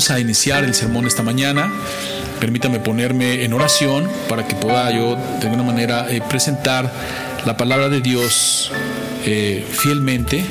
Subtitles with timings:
[0.00, 1.70] Vamos a iniciar el sermón esta mañana.
[2.40, 6.90] Permítame ponerme en oración para que pueda yo de alguna manera eh, presentar
[7.44, 8.72] la palabra de Dios
[9.26, 10.42] eh, fielmente.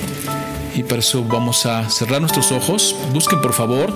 [0.75, 2.95] Y para eso vamos a cerrar nuestros ojos.
[3.11, 3.91] Busquen por favor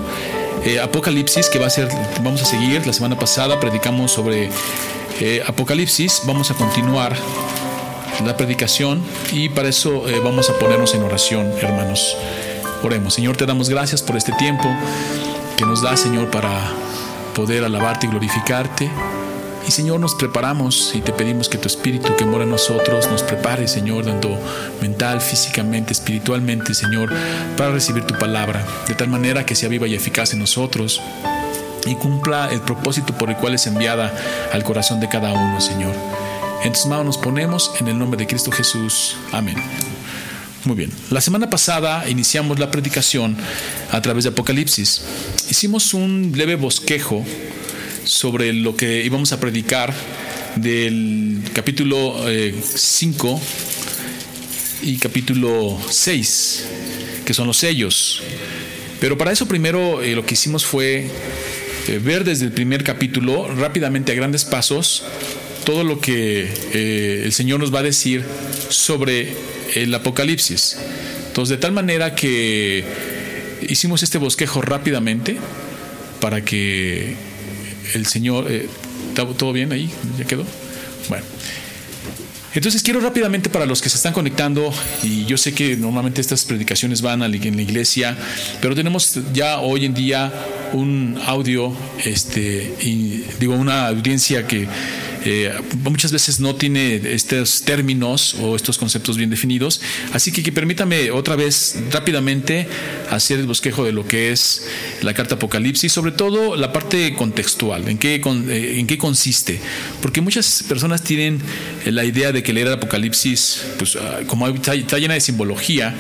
[0.66, 1.88] eh, Apocalipsis, que va a ser,
[2.24, 2.88] vamos a seguir.
[2.88, 4.50] La semana pasada predicamos sobre
[5.46, 6.24] Apocalipsis.
[6.26, 7.16] Vamos a continuar
[8.26, 12.18] la predicación y para eso vamos a ponernos en oración, hermanos.
[12.82, 13.14] Oremos.
[13.14, 14.68] Señor, te damos gracias por este tiempo
[15.58, 16.72] que nos da, Señor, para
[17.36, 18.90] poder alabarte y glorificarte.
[19.68, 23.24] Y Señor, nos preparamos y te pedimos que tu Espíritu que mora en nosotros nos
[23.24, 24.06] prepare, Señor,
[24.82, 27.10] mental, físicamente, espiritualmente, Señor,
[27.56, 31.02] para recibir tu palabra, de tal manera que sea viva y eficaz en nosotros
[31.86, 34.12] y cumpla el propósito por el cual es enviada
[34.52, 35.94] al corazón de cada uno, Señor.
[36.64, 39.18] En tus manos nos ponemos en el nombre de Cristo Jesús.
[39.32, 39.58] Amén.
[40.66, 40.92] Muy bien.
[41.10, 43.36] La semana pasada iniciamos la predicación
[43.92, 45.02] a través de Apocalipsis.
[45.50, 47.26] Hicimos un leve bosquejo
[48.06, 49.94] sobre lo que íbamos a predicar
[50.56, 52.16] del capítulo
[52.62, 53.42] 5 eh,
[54.84, 56.66] y capítulo 6,
[57.26, 58.22] que son los sellos.
[59.02, 61.10] Pero para eso primero eh, lo que hicimos fue
[61.90, 65.04] eh, ver desde el primer capítulo rápidamente a grandes pasos
[65.66, 68.24] todo lo que el Señor nos va a decir
[68.70, 69.34] sobre
[69.76, 70.78] el Apocalipsis.
[71.28, 72.84] Entonces, de tal manera que
[73.68, 75.38] hicimos este bosquejo rápidamente
[76.20, 77.16] para que
[77.94, 78.46] el Señor...
[78.50, 78.68] Eh,
[79.14, 79.92] ¿Todo bien ahí?
[80.18, 80.44] ¿Ya quedó?
[81.08, 81.24] Bueno.
[82.56, 86.46] Entonces quiero rápidamente para los que se están conectando, y yo sé que normalmente estas
[86.46, 88.16] predicaciones van en la iglesia,
[88.62, 90.32] pero tenemos ya hoy en día
[90.72, 91.76] un audio,
[92.06, 94.68] este, y digo, una audiencia que
[95.26, 99.82] eh, muchas veces no tiene estos términos o estos conceptos bien definidos.
[100.12, 102.68] Así que, permítame otra vez rápidamente
[103.10, 104.68] hacer el bosquejo de lo que es
[105.02, 109.60] la carta Apocalipsis, sobre todo la parte contextual, en qué, eh, en qué consiste.
[110.02, 111.40] Porque muchas personas tienen
[111.86, 115.96] la idea de que leer el Apocalipsis, pues ah, como está, llena de simbología,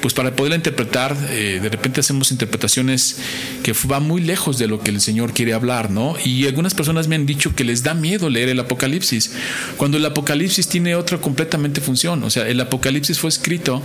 [0.00, 3.16] pues para poderla interpretar, eh, de repente hacemos interpretaciones
[3.62, 6.16] que van muy lejos de lo que el Señor quiere hablar, ¿no?
[6.24, 9.32] Y algunas personas me han dicho que les da miedo leer el Apocalipsis,
[9.76, 12.22] cuando el Apocalipsis tiene otra completamente función.
[12.22, 13.82] O sea, el Apocalipsis fue escrito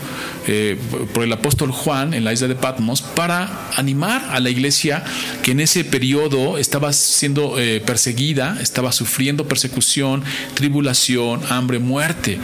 [0.47, 0.77] eh,
[1.13, 5.03] por el apóstol Juan en la isla de Patmos para animar a la iglesia
[5.41, 10.23] que en ese periodo estaba siendo eh, perseguida, estaba sufriendo persecución,
[10.53, 12.39] tribulación, hambre, muerte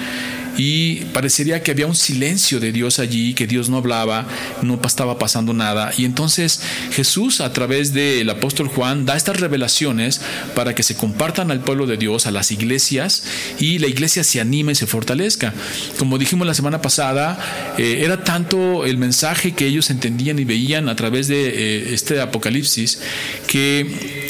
[0.57, 4.27] y parecería que había un silencio de Dios allí, que Dios no hablaba,
[4.63, 5.91] no estaba pasando nada.
[5.97, 10.21] Y entonces Jesús a través del apóstol Juan da estas revelaciones
[10.55, 13.23] para que se compartan al pueblo de Dios, a las iglesias,
[13.59, 15.53] y la iglesia se anime y se fortalezca.
[15.99, 17.37] Como dijimos la semana pasada,
[17.77, 22.19] eh, era tanto el mensaje que ellos entendían y veían a través de eh, este
[22.19, 22.99] Apocalipsis
[23.47, 24.27] que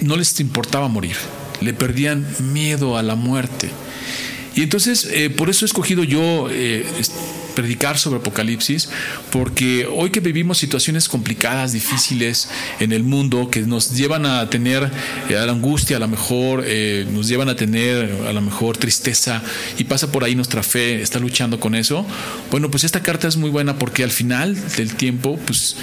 [0.00, 1.16] no les importaba morir,
[1.60, 3.70] le perdían miedo a la muerte.
[4.54, 6.84] Y entonces, eh, por eso he escogido yo eh,
[7.54, 8.88] predicar sobre Apocalipsis,
[9.30, 14.90] porque hoy que vivimos situaciones complicadas, difíciles en el mundo, que nos llevan a tener
[15.28, 16.64] eh, a la angustia, a lo mejor
[17.10, 19.42] nos llevan a tener a lo mejor tristeza,
[19.78, 22.06] y pasa por ahí nuestra fe, está luchando con eso,
[22.50, 25.76] bueno, pues esta carta es muy buena porque al final del tiempo, pues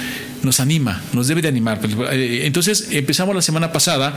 [0.44, 1.80] nos anima, nos debe de animar.
[2.12, 4.16] Eh, entonces empezamos la semana pasada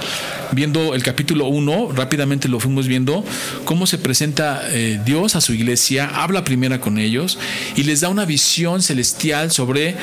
[0.53, 3.25] viendo el capítulo 1, rápidamente lo fuimos viendo,
[3.65, 7.39] cómo se presenta eh, Dios a su iglesia, habla primera con ellos
[7.77, 9.97] y les da una visión celestial sobre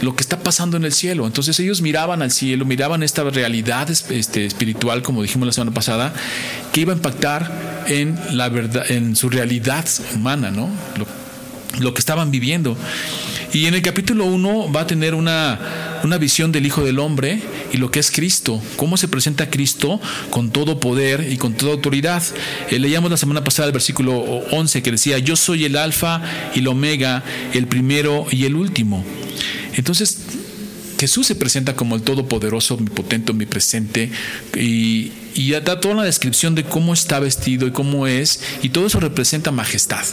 [0.00, 1.26] lo que está pasando en el cielo.
[1.26, 6.12] Entonces ellos miraban al cielo, miraban esta realidad este, espiritual, como dijimos la semana pasada,
[6.72, 10.70] que iba a impactar en la verdad, en su realidad humana, ¿no?
[11.80, 12.76] lo que estaban viviendo.
[13.52, 15.58] Y en el capítulo 1 va a tener una,
[16.18, 20.50] visión del Hijo del Hombre y lo que es Cristo, cómo se presenta Cristo con
[20.50, 22.22] todo poder y con toda autoridad.
[22.70, 26.20] Eh, leíamos la semana pasada el versículo 11 que decía, yo soy el alfa
[26.54, 27.24] y el omega,
[27.54, 29.04] el primero y el último.
[29.74, 30.18] Entonces,
[31.02, 34.08] Jesús se presenta como el Todopoderoso, omnipotente, omnipresente,
[34.56, 38.86] y, y da toda una descripción de cómo está vestido y cómo es, y todo
[38.86, 40.04] eso representa majestad,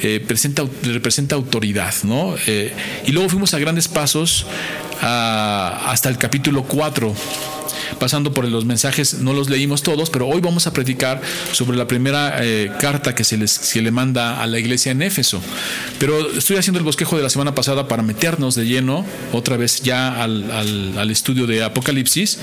[0.00, 2.34] eh, presenta, representa autoridad, ¿no?
[2.46, 2.72] Eh,
[3.06, 4.46] y luego fuimos a grandes pasos
[5.02, 7.14] hasta el capítulo 4
[7.98, 11.20] pasando por los mensajes, no los leímos todos, pero hoy vamos a predicar
[11.52, 15.40] sobre la primera eh, carta que se, les, le manda a la iglesia en Éfeso.
[15.98, 19.82] Pero estoy haciendo el bosquejo de la semana pasada para meternos de lleno otra vez
[19.82, 20.50] ya al,
[20.96, 22.38] al estudio de Apocalipsis.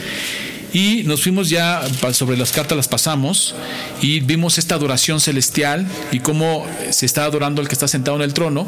[0.72, 1.82] Y nos fuimos ya
[2.14, 3.56] sobre las cartas, las pasamos
[4.02, 8.24] y vimos esta adoración celestial y cómo se está adorando al que está sentado en
[8.24, 8.68] el trono.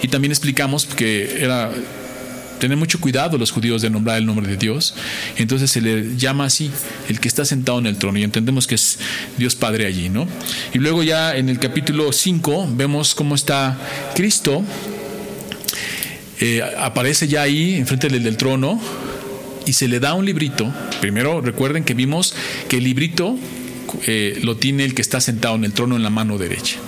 [0.00, 1.72] Y también explicamos que era
[2.60, 4.94] tener mucho cuidado los judíos de nombrar el nombre de Dios.
[5.36, 6.70] Entonces se le llama así,
[7.08, 8.18] el que está sentado en el trono.
[8.18, 8.98] Y entendemos que es
[9.36, 10.28] Dios Padre allí, ¿no?
[10.72, 13.76] Y luego ya en el capítulo 5 vemos cómo está
[14.14, 14.62] Cristo.
[16.40, 18.80] Eh, aparece ya ahí enfrente del, del trono
[19.66, 20.72] y se le da un librito.
[21.00, 22.34] Primero recuerden que vimos
[22.68, 23.36] que el librito
[24.06, 26.78] eh, lo tiene el que está sentado en el trono en la mano derecha.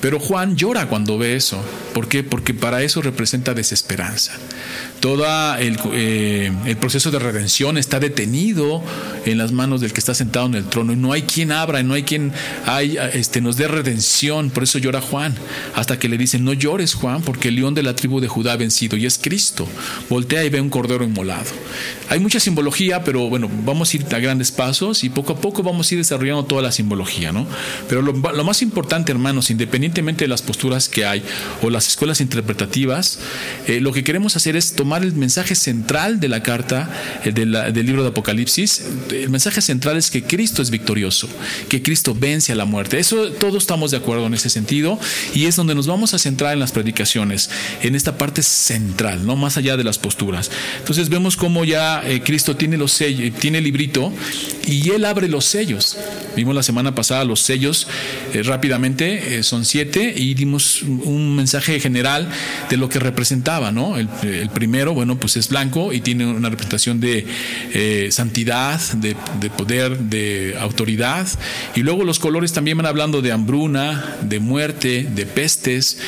[0.00, 1.62] Pero Juan llora cuando ve eso.
[1.92, 2.22] ¿Por qué?
[2.22, 4.32] Porque para eso representa desesperanza.
[5.00, 5.24] Todo
[5.58, 8.82] eh, el, proceso de redención está detenido
[9.24, 10.92] en las manos del que está sentado en el trono.
[10.92, 12.32] Y no hay quien abra, no hay quien
[12.66, 14.50] hay, este, nos dé redención.
[14.50, 15.34] Por eso llora Juan.
[15.74, 18.52] Hasta que le dicen, no llores Juan, porque el león de la tribu de Judá
[18.52, 19.66] ha vencido y es Cristo.
[20.08, 21.50] Voltea y ve un cordero inmolado.
[22.08, 25.62] Hay mucha simbología, pero bueno, vamos a ir a grandes pasos y poco a poco
[25.62, 27.32] vamos a ir desarrollando toda la simbología.
[27.32, 27.46] ¿no?
[27.88, 31.22] Pero lo, lo más importante, hermanos, independientemente de las posturas que hay
[31.62, 33.18] o las escuelas interpretativas,
[33.66, 36.88] eh, lo que queremos hacer es tomar el mensaje central de la carta
[37.24, 38.82] eh, del libro de Apocalipsis.
[39.10, 41.28] El mensaje central es que Cristo es victorioso,
[41.68, 42.98] que Cristo vence a la muerte.
[42.98, 44.98] Eso todos estamos de acuerdo en ese sentido
[45.34, 47.50] y es donde nos vamos a centrar en las predicaciones,
[47.82, 50.50] en esta parte central, no más allá de las posturas.
[50.78, 54.12] Entonces vemos cómo ya eh, Cristo tiene los sellos, tiene el librito
[54.66, 55.96] y él abre los sellos.
[56.36, 57.86] Vimos la semana pasada los sellos
[58.44, 62.28] rápidamente, son siete y dimos un mensaje general
[62.68, 63.96] de lo que representaba, ¿no?
[63.96, 64.08] El,
[64.50, 67.26] primero, bueno, pues es blanco y tiene una representación de
[67.72, 69.14] eh, santidad, de,
[69.50, 71.26] poder, de autoridad.
[71.74, 75.98] Y luego los colores también van hablando de hambruna, de muerte, de pestes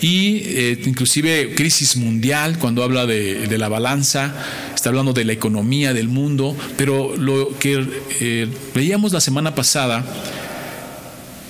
[0.00, 4.32] y eh, inclusive crisis mundial cuando habla de, la balanza,
[4.74, 7.84] está hablando de la economía del mundo, pero lo que
[8.20, 10.04] eh, veíamos la semana pasada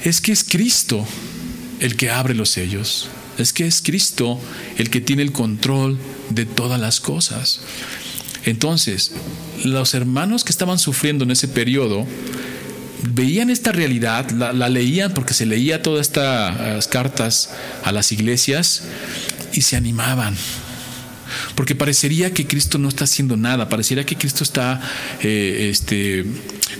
[0.04, 1.06] es que es Cristo
[1.80, 3.08] el que abre los sellos
[3.38, 4.40] es que es Cristo
[4.76, 5.98] el que tiene el control
[6.30, 7.60] de todas las cosas.
[8.44, 9.12] Entonces,
[9.64, 12.06] los hermanos que estaban sufriendo en ese periodo
[13.02, 17.50] veían esta realidad, la, leían porque se leía todas estas cartas
[17.84, 18.82] a las iglesias
[19.52, 20.36] y se animaban.
[21.54, 24.81] Porque parecería que Cristo no está haciendo nada, parecería que Cristo está
[25.22, 26.24] eh, este,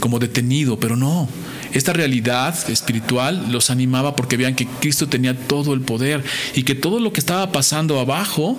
[0.01, 1.29] como detenido, pero no.
[1.73, 6.25] Esta realidad espiritual los animaba porque veían que Cristo tenía todo el poder
[6.55, 8.57] y que todo lo que estaba pasando abajo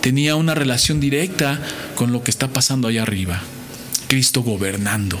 [0.00, 1.60] tenía una relación directa
[1.94, 3.40] con lo que está pasando allá arriba.
[4.08, 5.18] Cristo gobernando.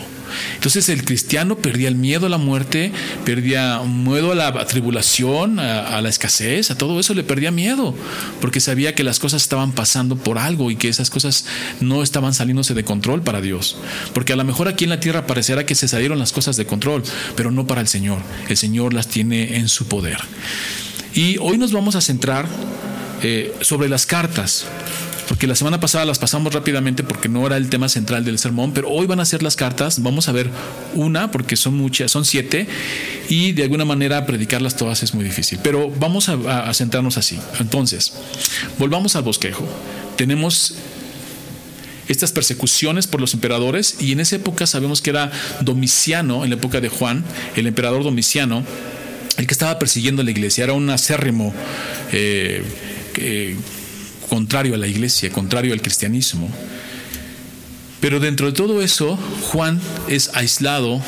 [0.54, 2.92] Entonces el cristiano perdía el miedo a la muerte,
[3.24, 7.94] perdía miedo a la tribulación, a, la escasez, a todo eso le perdía miedo,
[8.40, 11.46] porque sabía que las cosas estaban pasando por algo y que esas cosas
[11.80, 13.76] no estaban saliéndose de control para Dios.
[14.12, 16.66] Porque a lo mejor aquí en la tierra parecerá que se salieron las cosas de
[16.66, 17.02] control,
[17.36, 18.18] pero no para el Señor.
[18.48, 20.18] El Señor las tiene en su poder.
[21.14, 22.46] Y hoy nos vamos a centrar
[23.22, 24.66] eh, sobre las cartas
[25.28, 28.72] porque la semana pasada las pasamos rápidamente porque no era el tema central del sermón,
[28.72, 30.50] pero hoy van a ser las cartas, vamos a ver
[30.94, 32.66] una porque son muchas, son siete,
[33.28, 37.38] y de alguna manera predicarlas todas es muy difícil, pero vamos a, a centrarnos así.
[37.60, 38.12] Entonces,
[38.78, 39.66] volvamos al bosquejo.
[40.16, 40.74] Tenemos
[42.08, 45.30] estas persecuciones por los emperadores y en esa época sabemos que era
[45.60, 47.24] Domiciano, en la época de Juan,
[47.56, 48.64] el emperador Domiciano,
[49.36, 51.54] el que estaba persiguiendo la iglesia, era un acérrimo
[52.12, 52.62] eh,
[54.32, 56.48] contrario a la iglesia, contrario al cristianismo.
[58.00, 59.18] Pero dentro de todo eso,
[59.50, 61.02] Juan es aislado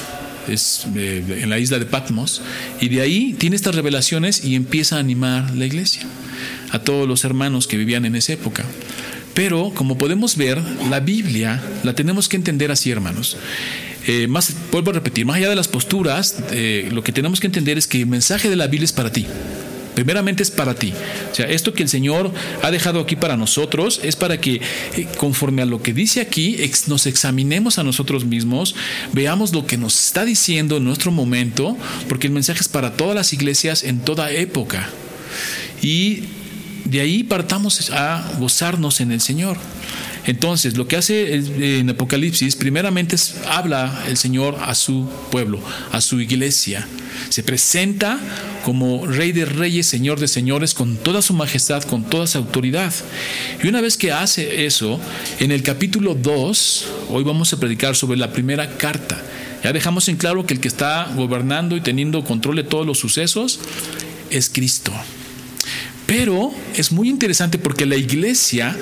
[0.47, 2.43] es, eh, en la isla de Patmos
[2.83, 6.02] y de ahí tiene estas revelaciones y empieza a animar la iglesia,
[6.71, 8.62] a todos los hermanos que vivían en esa época.
[9.33, 13.38] Pero como podemos ver, la Biblia la tenemos que entender así, hermanos.
[14.07, 17.47] Eh, más, vuelvo a repetir, más allá de las posturas, eh, lo que tenemos que
[17.47, 19.26] entender es que el mensaje de la Biblia es para ti.
[19.95, 20.93] Primeramente es para ti.
[21.31, 22.33] O sea, esto que el Señor
[22.63, 24.61] ha dejado aquí para nosotros es para que
[24.97, 28.75] eh, conforme a lo que dice aquí, nos examinemos a nosotros mismos,
[29.13, 31.77] veamos lo que nos está diciendo en nuestro momento,
[32.09, 34.89] porque el mensaje es para todas las iglesias en toda época.
[35.83, 36.25] Y
[36.85, 39.57] de ahí partamos a gozarnos en el Señor.
[40.26, 43.16] Entonces, lo que hace en Apocalipsis, primeramente
[43.49, 45.61] habla el Señor a su pueblo,
[45.93, 46.87] a su iglesia.
[47.28, 48.19] Se presenta
[48.64, 52.93] como Rey de Reyes, Señor de Señores, con toda su majestad, con toda su autoridad.
[53.62, 54.99] Y una vez que hace eso,
[55.40, 59.23] en el capítulo 2, hoy vamos a predicar sobre la primera carta.
[59.62, 62.99] Ya dejamos en claro que el que está gobernando y teniendo control de todos los
[62.99, 63.61] sucesos
[64.31, 64.93] es Cristo.
[66.07, 68.76] Pero es muy interesante porque la iglesia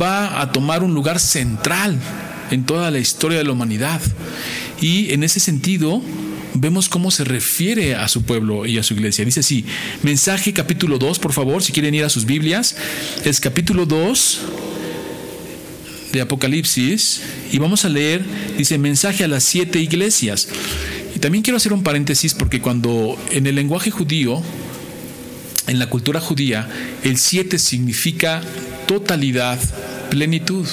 [0.00, 1.98] va a tomar un lugar central
[2.50, 4.00] en toda la historia de la humanidad.
[4.80, 6.02] Y en ese sentido,
[6.54, 9.24] vemos cómo se refiere a su pueblo y a su iglesia.
[9.24, 9.64] Dice así,
[10.02, 12.76] mensaje capítulo 2, por favor, si quieren ir a sus Biblias,
[13.24, 14.40] es capítulo 2,
[16.12, 17.20] de Apocalipsis
[17.52, 18.24] y vamos a leer,
[18.56, 20.48] dice, mensaje a las siete iglesias.
[21.14, 24.42] Y también quiero hacer un paréntesis porque cuando en el lenguaje judío,
[25.66, 26.68] en la cultura judía,
[27.02, 28.42] el siete significa
[28.86, 29.58] totalidad,
[30.10, 30.66] plenitud.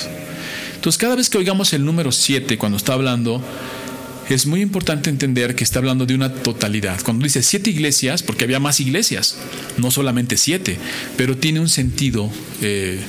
[0.75, 3.41] Entonces, cada vez que oigamos el número siete cuando está hablando,
[4.29, 7.01] es muy importante entender que está hablando de una totalidad.
[7.03, 9.38] Cuando dice siete iglesias, porque había más iglesias,
[9.77, 10.77] no solamente siete,
[11.17, 12.29] pero tiene un sentido
[12.62, 13.00] eh,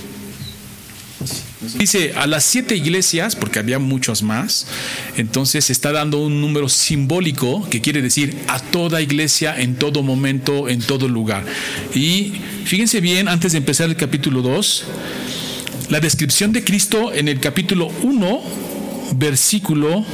[1.78, 4.66] Dice a las siete iglesias, porque había muchos más,
[5.16, 10.68] entonces está dando un número simbólico que quiere decir a toda iglesia, en todo momento,
[10.68, 11.44] en todo lugar.
[11.94, 12.34] Y
[12.64, 14.84] fíjense bien, antes de empezar el capítulo 2,
[15.90, 18.42] la descripción de Cristo en el capítulo 1,
[19.16, 20.04] versículo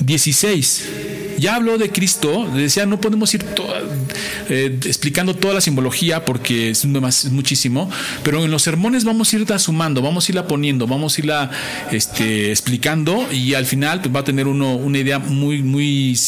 [0.00, 0.84] 16.
[1.38, 3.44] Ya habló de Cristo, decía, no podemos ir
[4.48, 7.90] eh, explicando toda la simbología porque es, muchísimo,
[8.22, 11.50] pero en los sermones vamos a irla sumando, vamos a irla poniendo, vamos a irla
[11.92, 16.18] este, explicando y al final pues, va a tener uno una idea muy,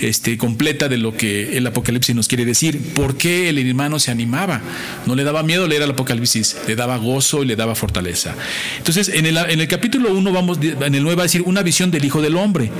[0.00, 2.80] este, completa de lo que el Apocalipsis nos quiere decir.
[2.94, 4.60] ¿Por qué el hermano se animaba?
[5.06, 8.34] No le daba miedo leer el Apocalipsis, le daba gozo y le daba fortaleza.
[8.78, 11.62] Entonces, en el, en el capítulo 1, vamos, en el 9 va a decir una
[11.62, 12.70] visión del Hijo del Hombre.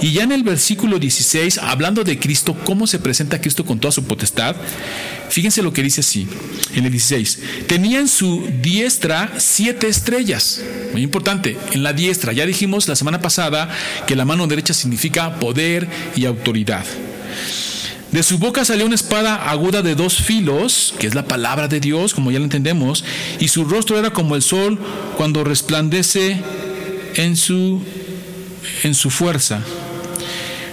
[0.00, 3.92] Y ya en el versículo 16, hablando de Cristo, cómo se presenta Cristo con toda
[3.92, 4.54] su potestad,
[5.30, 6.28] fíjense lo que dice así,
[6.74, 7.38] en el 16.
[7.66, 10.60] Tenía en su diestra siete estrellas.
[10.92, 12.34] Muy importante, en la diestra.
[12.34, 13.70] Ya dijimos la semana pasada
[14.06, 16.84] que la mano derecha significa poder y autoridad.
[18.10, 21.80] De su boca salió una espada aguda de dos filos, que es la palabra de
[21.80, 23.02] Dios, como ya lo entendemos,
[23.40, 24.78] y su rostro era como el sol
[25.16, 26.38] cuando resplandece
[27.14, 27.80] en su,
[28.82, 29.62] en su fuerza.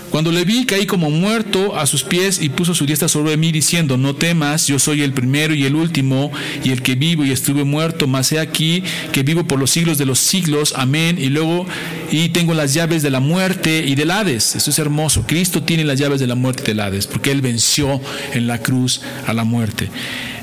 [0.10, 3.51] Cuando le vi, caí como muerto a sus pies y puso su diestra sobre mí,
[3.51, 6.32] diciendo, no temas, yo soy el primero y el último,
[6.63, 10.00] y el que vivo y estuve muerto, mas he aquí que vivo por los siglos
[10.00, 11.68] de los siglos, amén, y luego,
[12.12, 14.56] y tengo las llaves de la muerte y del Hades.
[14.56, 15.25] Eso es hermoso.
[15.28, 18.01] Cristo tiene las llaves de la muerte y del Hades, porque Él venció
[18.34, 19.89] en la cruz a la muerte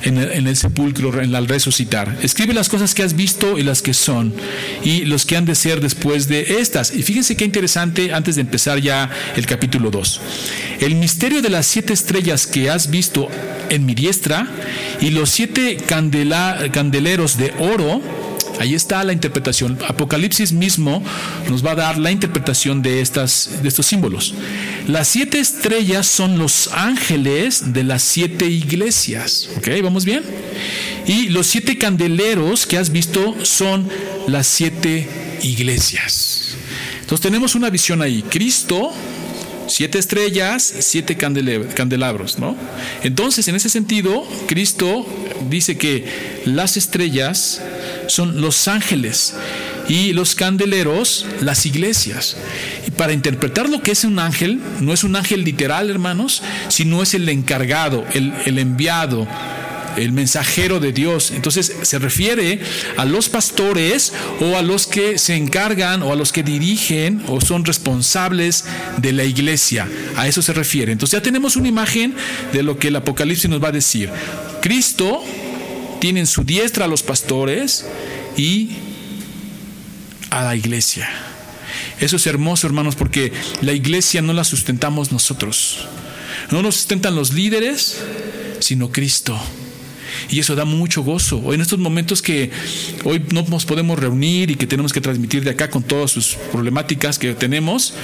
[0.07, 2.17] en el, sepulcro, en el resucitar.
[2.23, 4.33] Escribe las cosas que has visto y las que son,
[4.85, 6.95] y los que han de ser después de estas.
[6.95, 10.21] Y fíjense qué interesante, antes de empezar ya el capítulo 2.
[10.81, 13.29] El misterio de las siete estrellas que has visto
[13.69, 14.49] en mi diestra
[15.01, 18.01] y los siete candeleros de oro
[18.59, 19.79] Ahí está la interpretación.
[19.87, 21.03] Apocalipsis mismo
[21.49, 24.35] nos va a dar la interpretación de, estas, de estos símbolos.
[24.87, 29.49] Las siete estrellas son los ángeles de las siete iglesias.
[29.57, 29.69] ¿Ok?
[29.83, 30.23] ¿Vamos bien?
[31.07, 33.89] Y los siete candeleros que has visto son
[34.27, 35.09] las siete
[35.43, 36.57] iglesias.
[37.01, 38.23] Entonces tenemos una visión ahí.
[38.23, 38.93] Cristo
[39.67, 42.57] siete estrellas, siete candelabros, ¿no?
[43.03, 45.07] Entonces, en ese sentido, Cristo
[45.49, 47.61] dice que las estrellas
[48.07, 49.35] son los ángeles
[49.89, 52.37] y los candeleros las iglesias.
[52.87, 57.03] Y para interpretar lo que es un ángel, no es un ángel literal, hermanos, sino
[57.03, 59.27] es el encargado, el, el enviado,
[59.97, 61.31] el mensajero de Dios.
[61.31, 62.61] Entonces se refiere
[62.97, 67.41] a los pastores o a los que se encargan o a los que dirigen o
[67.41, 68.65] son responsables
[68.99, 69.89] de la iglesia.
[70.17, 70.93] A eso se refiere.
[70.93, 72.15] Entonces ya tenemos una imagen
[72.53, 74.11] de lo que el Apocalipsis nos va a decir.
[74.61, 75.23] Cristo
[76.01, 77.87] tiene en su diestra a los pastores
[78.37, 78.71] y
[80.31, 81.09] a la iglesia.
[82.01, 85.87] Eso es hermoso, hermanos, porque la iglesia no la sustentamos nosotros.
[86.51, 88.03] No nos sustentan los líderes,
[88.61, 89.41] sino Cristo.
[90.31, 91.53] Y eso da mucho gozo.
[91.53, 92.51] En estos momentos que
[93.05, 96.37] hoy no nos podemos reunir y que tenemos que transmitir de acá con todas sus
[96.53, 97.95] problemáticas que tenemos,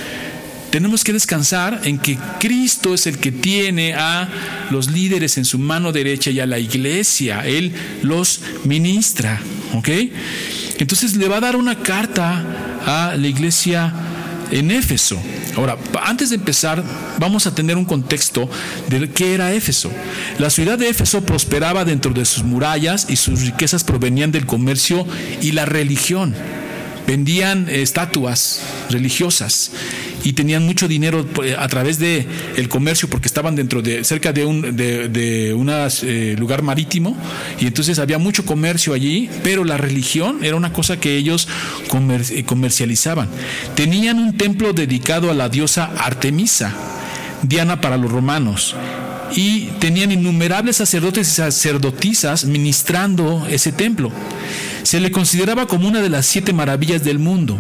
[0.70, 4.28] tenemos que descansar en que Cristo es el que tiene a
[4.70, 7.46] los líderes en su mano derecha y a la iglesia.
[7.46, 9.40] Él los ministra.
[9.74, 9.88] ¿Ok?
[10.78, 12.44] Entonces le va a dar una carta
[12.86, 13.92] a la iglesia
[14.52, 15.18] en Éfeso.
[15.56, 16.84] Ahora, antes de empezar,
[17.18, 18.48] vamos a tener un contexto
[18.88, 19.90] de qué era Éfeso.
[20.38, 25.06] La ciudad de Éfeso prosperaba dentro de sus murallas y sus riquezas provenían del comercio
[25.40, 26.34] y la religión.
[27.06, 29.72] Vendían estatuas religiosas
[30.24, 34.32] y tenían mucho dinero pues, a través de el comercio porque estaban dentro de cerca
[34.32, 37.16] de un de, eh, lugar marítimo
[37.60, 41.48] y entonces había mucho comercio allí pero la religión era una cosa que ellos
[42.30, 43.28] eh, comercializaban.
[43.74, 46.74] Tenían un templo dedicado a la diosa Artemisa
[47.42, 48.76] Diana para los romanos
[49.34, 54.12] y tenían innumerables sacerdotes y sacerdotisas ministrando ese templo
[54.82, 57.58] Se le consideraba como una de las siete maravillas del mundo.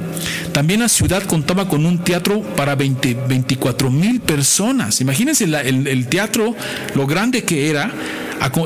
[0.52, 5.00] También la ciudad contaba con un teatro para 20, 24 mil personas.
[5.00, 6.54] Imagínense el, teatro,
[6.94, 7.90] lo grande que era.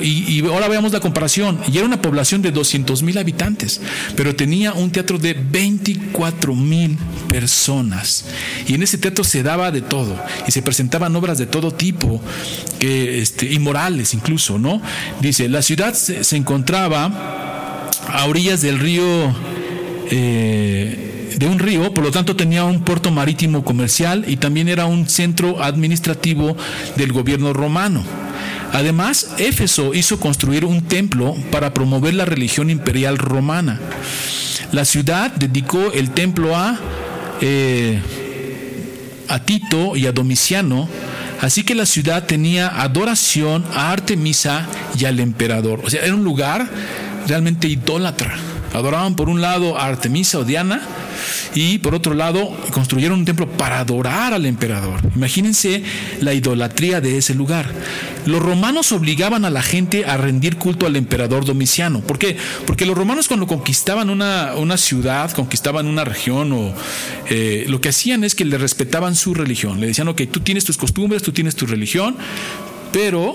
[0.02, 1.58] Y, ahora veamos la comparación.
[1.72, 3.80] Y era una población de 200 mil habitantes,
[4.16, 8.26] pero tenía un teatro de 24 mil personas.
[8.66, 10.16] Y en ese teatro se daba de todo.
[10.46, 12.20] Y se presentaban obras de todo tipo,
[12.80, 14.80] este, inmorales incluso, ¿no?
[15.20, 17.46] Dice, la ciudad se encontraba
[18.08, 19.04] a orillas del río,
[20.10, 24.86] eh, de un río, por lo tanto tenía un puerto marítimo comercial y también era
[24.86, 26.56] un centro administrativo
[26.96, 28.04] del gobierno romano.
[28.72, 33.80] Además, Éfeso hizo construir un templo para promover la religión imperial romana.
[34.72, 36.78] La ciudad dedicó el templo a,
[37.40, 38.00] eh,
[39.44, 40.88] Tito y a Domiciano,
[41.40, 44.66] así que la ciudad tenía adoración a Artemisa
[44.98, 45.80] y al emperador.
[45.84, 46.68] O sea, era un lugar
[47.26, 48.36] realmente idólatra.
[48.72, 50.82] Adoraban por un lado a Artemisa o Diana
[51.54, 55.00] y por otro lado construyeron un templo para adorar al emperador.
[55.14, 55.82] Imagínense
[56.20, 57.70] la idolatría de ese lugar.
[58.26, 62.00] Los romanos obligaban a la gente a rendir culto al emperador Domiciano.
[62.00, 62.36] ¿Por qué?
[62.66, 66.74] Porque los romanos cuando conquistaban una, ciudad, conquistaban una región, o,
[67.30, 69.80] eh, lo que hacían es que le respetaban su religión.
[69.80, 72.16] Le decían, ok, tú tienes tus costumbres, tú tienes tu religión,
[72.92, 73.34] pero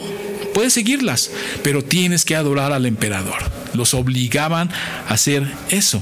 [0.53, 1.31] puedes seguirlas,
[1.63, 3.38] pero tienes que adorar al emperador.
[3.74, 4.70] Los obligaban
[5.08, 6.01] a hacer eso.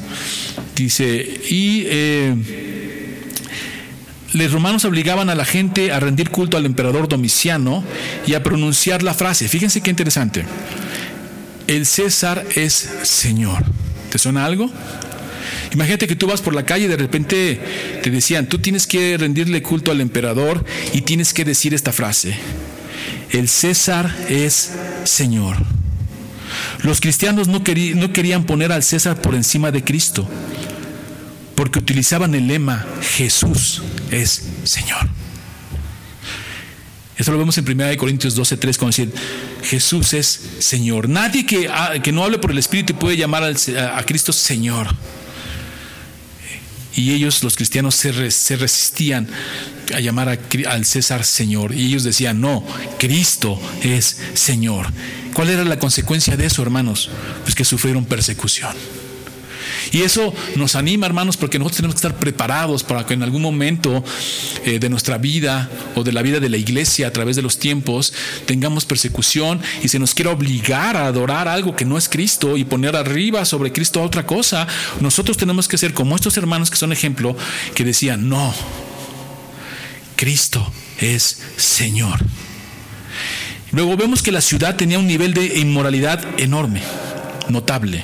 [0.76, 2.36] Dice, y eh,
[4.34, 7.84] los romanos obligaban a la gente a rendir culto al emperador Domiciano
[8.28, 9.48] y a pronunciar la frase.
[9.48, 10.46] Fíjense qué interesante.
[11.68, 13.64] El César es Señor.
[14.10, 14.72] ¿Te suena algo?
[15.72, 17.60] Imagínate que tú vas por la calle y de repente
[18.02, 22.36] te decían, tú tienes que rendirle culto al emperador y tienes que decir esta frase
[23.32, 24.72] el César es
[25.04, 25.58] Señor.
[26.84, 30.28] Los cristianos no, querían poner al César por encima de Cristo,
[31.56, 33.82] porque utilizaban el lema Jesús
[34.12, 35.08] es Señor.
[37.18, 39.12] Esto lo vemos en 1 Corintios 12, 3, cuando dice
[39.64, 41.10] Jesús es Señor.
[41.10, 44.88] Nadie que, ah, que, no hable por el Espíritu puede llamar a Cristo Señor.
[46.96, 49.28] Y ellos, los cristianos, se resistían
[49.94, 51.74] a llamar al César Señor.
[51.74, 52.64] Y ellos decían, no,
[52.98, 54.88] Cristo es Señor.
[55.34, 57.10] ¿Cuál era la consecuencia de eso, hermanos?
[57.44, 58.76] Pues que sufrieron persecución.
[59.92, 63.42] Y eso nos anima, hermanos, porque nosotros tenemos que estar preparados para que en algún
[63.42, 64.04] momento
[64.66, 67.60] eh, de nuestra vida o de la vida de la iglesia a través de los
[67.60, 68.14] tiempos
[68.46, 72.66] tengamos persecución y se nos quiera obligar a adorar algo que no es Cristo y
[72.66, 74.68] poner arriba sobre Cristo otra cosa.
[75.00, 77.36] Nosotros tenemos que ser como estos hermanos que son ejemplo,
[77.74, 78.54] que decían, no,
[80.20, 82.20] Cristo es Señor.
[83.72, 86.82] Luego vemos que la ciudad tenía un nivel de inmoralidad enorme,
[87.48, 88.04] notable.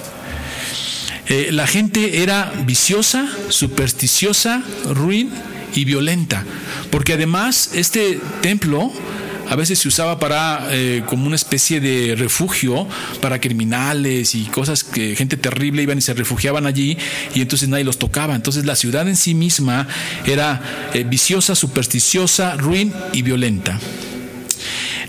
[1.27, 5.29] Eh, la gente era viciosa, supersticiosa, ruin
[5.73, 6.45] y violenta,
[6.89, 8.93] porque además este templo
[9.49, 12.87] a veces se usaba para eh, como una especie de refugio
[13.21, 16.97] para criminales y cosas que gente terrible iban y se refugiaban allí
[17.33, 18.35] y entonces nadie los tocaba.
[18.35, 19.87] Entonces la ciudad en sí misma
[20.25, 23.79] era eh, viciosa, supersticiosa, ruin y violenta.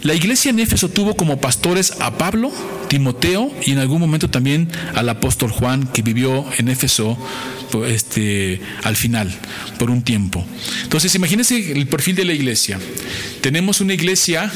[0.03, 2.53] La iglesia en Éfeso tuvo como pastores a Pablo,
[2.89, 7.19] Timoteo y en algún momento también al apóstol Juan que vivió en Éfeso
[7.71, 9.35] pues, este, al final,
[9.79, 10.45] por un tiempo.
[10.83, 12.79] Entonces, imagínense el perfil de la iglesia.
[13.41, 14.51] Tenemos una iglesia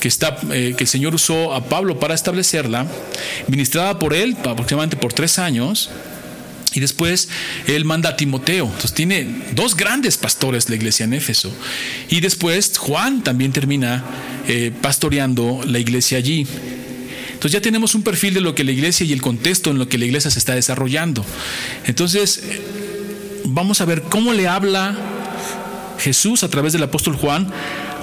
[0.00, 2.86] que, está, eh, que el Señor usó a Pablo para establecerla,
[3.46, 5.90] ministrada por él aproximadamente por tres años,
[6.74, 7.28] y después
[7.66, 8.66] él manda a Timoteo.
[8.66, 11.52] Entonces tiene dos grandes pastores la iglesia en Éfeso.
[12.08, 14.04] Y después Juan también termina
[14.48, 16.46] eh, pastoreando la iglesia allí.
[17.32, 19.88] Entonces ya tenemos un perfil de lo que la iglesia y el contexto en lo
[19.88, 21.24] que la iglesia se está desarrollando.
[21.86, 22.42] Entonces,
[23.44, 24.96] vamos a ver cómo le habla
[25.98, 27.52] Jesús a través del apóstol Juan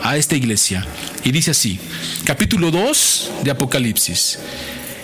[0.03, 0.86] a esta iglesia.
[1.23, 1.79] Y dice así,
[2.25, 4.39] capítulo 2 de Apocalipsis.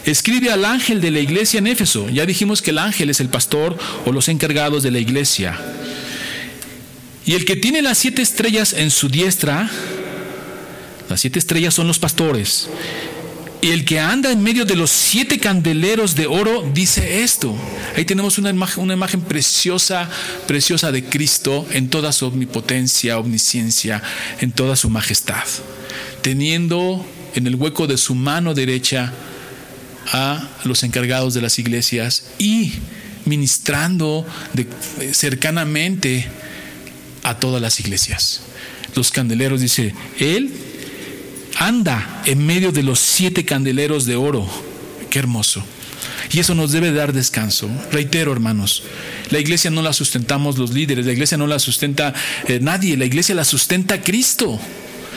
[0.05, 2.09] Escribe al ángel de la iglesia en Éfeso.
[2.09, 5.59] Ya dijimos que el ángel es el pastor o los encargados de la iglesia.
[7.25, 9.69] Y el que tiene las siete estrellas en su diestra,
[11.09, 12.69] las siete estrellas son los pastores,
[13.61, 17.57] y el que anda en medio de los siete candeleros de oro dice esto.
[17.95, 20.07] Ahí tenemos una imagen, preciosa,
[20.45, 24.03] preciosa de Cristo en toda su omnipotencia, omnisciencia,
[24.39, 25.43] en toda su majestad.
[26.21, 29.11] Teniendo en el hueco de su mano derecha
[30.11, 32.73] a los encargados de las iglesias y
[33.25, 34.25] ministrando
[35.11, 36.27] cercanamente
[37.23, 38.41] a todas las iglesias.
[38.95, 40.53] Los candeleros, dice, Él
[41.57, 44.47] anda en medio de los siete candeleros de oro.
[45.09, 45.63] Qué hermoso.
[46.31, 47.69] Y eso nos debe dar descanso.
[47.91, 48.83] Reitero, hermanos,
[49.29, 52.13] la iglesia no la sustentamos los líderes, la iglesia no la sustenta
[52.47, 54.59] eh, nadie, la iglesia la sustenta Cristo.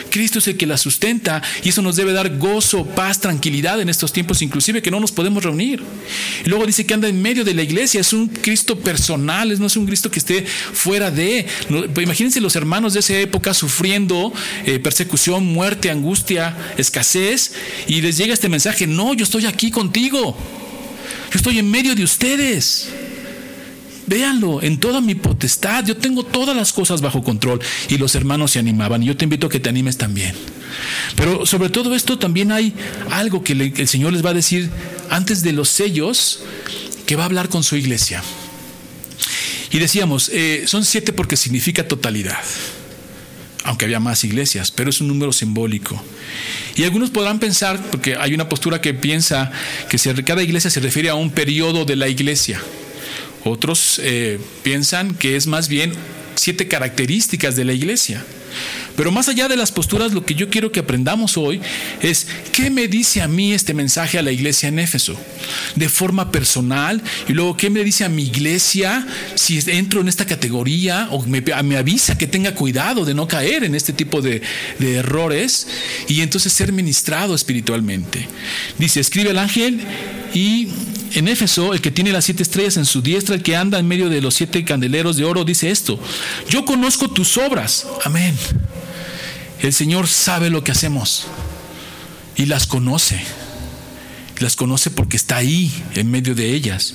[0.09, 3.89] Cristo es el que la sustenta y eso nos debe dar gozo, paz, tranquilidad en
[3.89, 5.81] estos tiempos, inclusive que no nos podemos reunir.
[6.45, 9.65] Y luego dice que anda en medio de la iglesia, es un Cristo personal, no
[9.67, 11.45] es un Cristo que esté fuera de.
[11.93, 14.33] Pues imagínense los hermanos de esa época sufriendo
[14.65, 17.53] eh, persecución, muerte, angustia, escasez
[17.87, 20.37] y les llega este mensaje, no, yo estoy aquí contigo,
[21.31, 22.89] yo estoy en medio de ustedes.
[24.09, 27.61] Véanlo, en toda mi potestad, yo tengo todas las cosas bajo control.
[27.87, 29.03] Y los hermanos se animaban.
[29.03, 30.33] Y yo te invito a que te animes también.
[31.15, 32.73] Pero sobre todo esto también hay
[33.11, 34.69] algo que el Señor les va a decir
[35.11, 36.41] antes de los sellos,
[37.05, 38.23] que va a hablar con su iglesia.
[39.71, 42.39] Y decíamos, eh, son siete porque significa totalidad
[43.65, 46.01] aunque había más iglesias, pero es un número simbólico.
[46.75, 49.51] Y algunos podrán pensar, porque hay una postura que piensa
[49.89, 52.59] que cada iglesia se refiere a un periodo de la iglesia.
[53.43, 55.93] Otros eh, piensan que es más bien
[56.35, 58.23] siete características de la iglesia.
[58.95, 61.61] Pero más allá de las posturas, lo que yo quiero que aprendamos hoy
[62.01, 65.17] es qué me dice a mí este mensaje a la iglesia en Éfeso,
[65.75, 70.25] de forma personal, y luego qué me dice a mi iglesia si entro en esta
[70.25, 71.43] categoría o me,
[71.77, 74.41] avisa que tenga cuidado de no caer en este tipo de,
[74.79, 75.67] de errores
[76.07, 78.27] y entonces ser ministrado espiritualmente.
[78.77, 79.79] Dice, escribe el ángel
[80.33, 80.69] y
[81.13, 83.87] en Éfeso, el que tiene las siete estrellas en su diestra, el que anda en
[83.87, 85.99] medio de los siete candeleros de oro, dice esto,
[86.49, 88.35] yo conozco tus obras, amén.
[89.61, 91.27] El Señor sabe lo que hacemos
[92.35, 93.21] y las conoce.
[94.39, 96.93] Las conoce porque está ahí, en medio de ellas.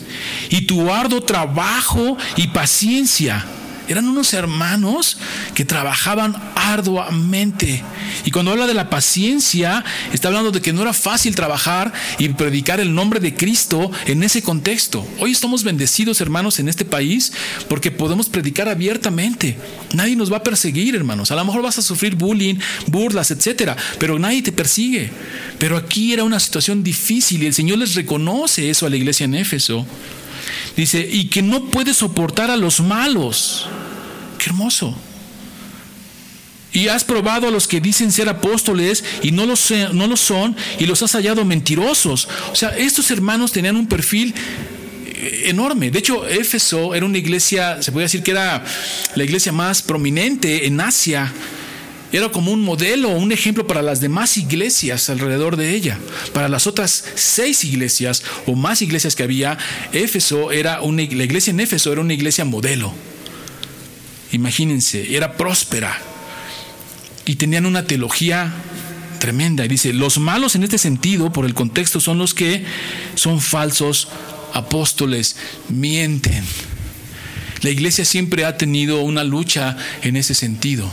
[0.49, 3.45] Y tu arduo trabajo y paciencia
[3.89, 5.19] eran unos hermanos
[5.55, 7.83] que trabajaban arduamente.
[8.25, 12.29] Y cuando habla de la paciencia, está hablando de que no era fácil trabajar y
[12.31, 15.07] predicar el nombre de Cristo en ese contexto.
[15.19, 17.33] Hoy estamos bendecidos, hermanos, en este país
[17.69, 19.57] porque podemos predicar abiertamente.
[19.93, 21.31] Nadie nos va a perseguir, hermanos.
[21.31, 25.11] A lo mejor vas a sufrir bullying, burlas, etcétera, pero nadie te persigue.
[25.59, 29.25] Pero aquí era una situación difícil y el Señor les reconoce eso a la iglesia
[29.25, 29.87] en Éfeso.
[30.77, 33.67] Dice, y que no puede soportar a los malos.
[34.39, 34.97] Qué hermoso.
[36.73, 39.55] Y has probado a los que dicen ser apóstoles y no lo,
[39.93, 42.29] no lo son y los has hallado mentirosos.
[42.51, 44.35] O sea, estos hermanos tenían un perfil
[45.07, 45.93] eh, enorme.
[45.93, 48.65] De hecho, Éfeso era una iglesia, se puede decir que era
[49.15, 51.33] la iglesia más prominente en Asia
[52.17, 55.99] era como un modelo, un ejemplo para las demás iglesias alrededor de ella.
[56.33, 59.59] Para las otras seis iglesias o más iglesias que había,
[60.53, 62.95] era la iglesia en Éfeso era una iglesia modelo.
[64.31, 65.99] Imagínense, era próspera
[67.25, 68.53] y tenían una teología
[69.19, 69.65] tremenda.
[69.65, 72.65] Y dice, los malos en este sentido, por el contexto, son los que
[73.17, 74.07] son falsos
[74.53, 75.35] apóstoles,
[75.69, 76.45] mienten.
[77.63, 80.93] La iglesia siempre ha tenido una lucha en ese sentido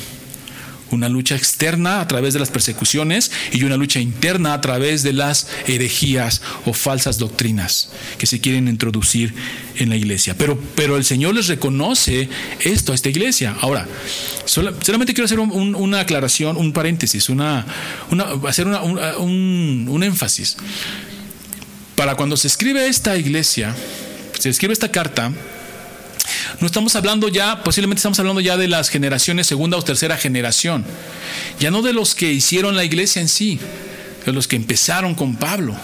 [0.91, 5.13] una lucha externa a través de las persecuciones y una lucha interna a través de
[5.13, 9.33] las herejías o falsas doctrinas que se quieren introducir
[9.75, 10.35] en la iglesia.
[10.37, 13.55] Pero, pero el Señor les reconoce esto a esta iglesia.
[13.61, 13.87] Ahora,
[14.45, 17.65] solamente quiero hacer una aclaración, un paréntesis, una,
[18.47, 20.57] hacer un, un énfasis.
[21.95, 23.75] Para cuando se escribe esta iglesia,
[24.39, 25.31] se escribe esta carta,
[26.59, 30.85] no estamos hablando ya, posiblemente estamos hablando ya de las generaciones segunda o tercera generación,
[31.59, 33.59] ya no de los que hicieron la iglesia en sí,
[34.25, 35.75] de los que empezaron con Pablo,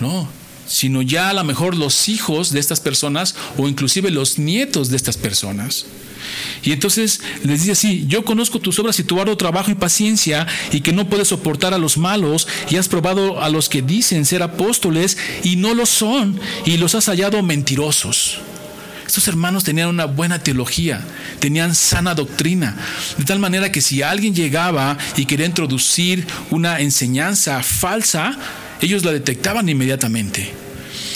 [0.00, 0.28] no,
[0.66, 4.96] sino ya a lo mejor los hijos de estas personas o inclusive los nietos de
[4.96, 5.86] estas personas.
[6.62, 10.46] Y entonces les dice así, yo conozco tus obras y tu arduo trabajo y paciencia
[10.70, 14.24] y que no puedes soportar a los malos y has probado a los que dicen
[14.24, 18.38] ser apóstoles y no lo son y los has hallado mentirosos.
[19.12, 21.04] Estos hermanos tenían una buena teología,
[21.38, 22.74] tenían sana doctrina,
[23.18, 28.34] de tal manera que si alguien llegaba y quería introducir una enseñanza falsa,
[28.80, 30.54] ellos la detectaban inmediatamente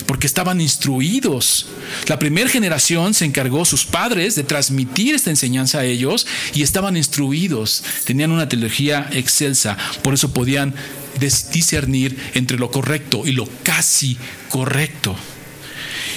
[0.04, 1.68] porque estaban instruidos.
[2.06, 6.98] La primera generación se encargó, sus padres, de transmitir esta enseñanza a ellos y estaban
[6.98, 10.74] instruidos, tenían una teología excelsa, por eso podían
[11.18, 14.18] discernir entre lo correcto y lo casi
[14.50, 15.16] correcto.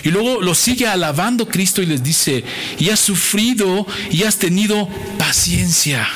[0.03, 2.43] Y luego lo sigue alabando Cristo y les dice,
[2.77, 6.07] y has sufrido y has tenido paciencia.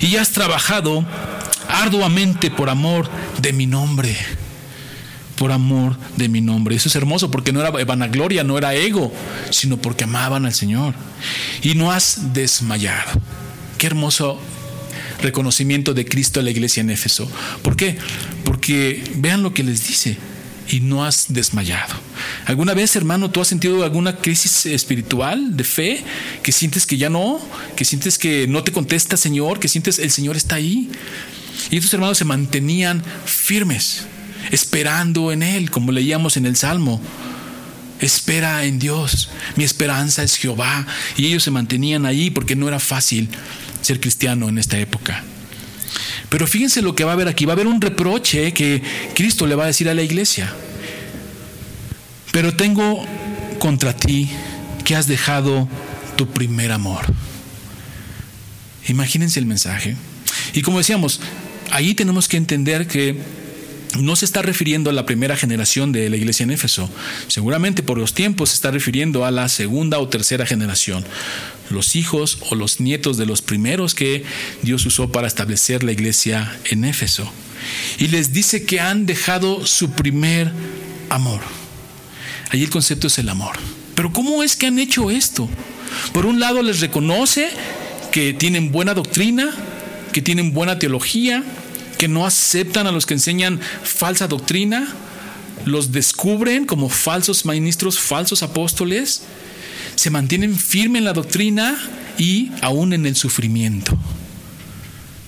[0.00, 1.04] Y has trabajado
[1.68, 3.08] arduamente por amor
[3.40, 4.16] de mi nombre.
[5.36, 6.74] Por amor de mi nombre.
[6.76, 9.12] Eso es hermoso porque no era vanagloria, no era ego,
[9.50, 10.94] sino porque amaban al Señor.
[11.62, 13.20] Y no has desmayado.
[13.76, 14.40] Qué hermoso
[15.22, 17.30] reconocimiento de Cristo a la iglesia en Éfeso.
[17.62, 17.98] ¿Por qué?
[18.44, 20.16] Porque vean lo que les dice
[20.68, 21.94] y no has desmayado.
[22.46, 26.04] ¿Alguna vez, hermano, tú has sentido alguna crisis espiritual de fe?
[26.42, 27.40] Que sientes que ya no,
[27.76, 30.90] que sientes que no te contesta Señor, que sientes el Señor está ahí.
[31.70, 34.06] Y estos hermanos se mantenían firmes,
[34.50, 37.00] esperando en Él, como leíamos en el Salmo.
[38.00, 40.86] Espera en Dios, mi esperanza es Jehová.
[41.16, 43.28] Y ellos se mantenían ahí porque no era fácil
[43.80, 45.24] ser cristiano en esta época.
[46.28, 47.44] Pero fíjense lo que va a haber aquí.
[47.44, 48.82] Va a haber un reproche que
[49.14, 50.52] Cristo le va a decir a la iglesia.
[52.32, 53.04] Pero tengo
[53.58, 54.30] contra ti
[54.84, 55.68] que has dejado
[56.16, 57.00] tu primer amor.
[58.88, 59.96] Imagínense el mensaje.
[60.54, 61.20] Y como decíamos,
[61.70, 63.18] ahí tenemos que entender que
[64.02, 66.88] no se está refiriendo a la primera generación de la iglesia en Éfeso.
[67.28, 71.04] Seguramente por los tiempos se está refiriendo a la segunda o tercera generación,
[71.70, 74.24] los hijos o los nietos de los primeros que
[74.62, 77.30] Dios usó para establecer la iglesia en Éfeso.
[77.98, 80.52] Y les dice que han dejado su primer
[81.10, 81.40] amor.
[82.50, 83.56] Ahí el concepto es el amor.
[83.94, 85.48] Pero ¿cómo es que han hecho esto?
[86.12, 87.50] Por un lado les reconoce
[88.12, 89.50] que tienen buena doctrina,
[90.12, 91.44] que tienen buena teología,
[91.98, 94.88] que no aceptan a los que enseñan falsa doctrina,
[95.64, 99.22] los descubren como falsos ministros, falsos apóstoles,
[99.96, 101.76] se mantienen firmes en la doctrina
[102.16, 103.98] y aún en el sufrimiento.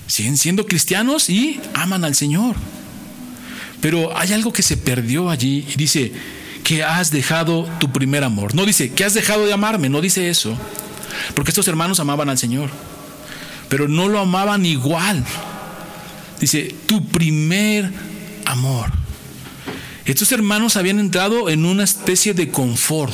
[0.07, 2.55] Siguen siendo cristianos y aman al Señor.
[3.81, 6.11] Pero hay algo que se perdió allí y dice
[6.63, 8.55] que has dejado tu primer amor.
[8.55, 10.57] No dice que has dejado de amarme, no dice eso.
[11.33, 12.69] Porque estos hermanos amaban al Señor,
[13.67, 15.25] pero no lo amaban igual.
[16.41, 17.91] Dice, tu primer
[18.45, 18.91] amor.
[20.05, 23.13] Estos hermanos habían entrado en una especie de confort,